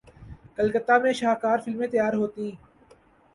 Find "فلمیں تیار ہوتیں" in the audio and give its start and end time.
1.65-2.51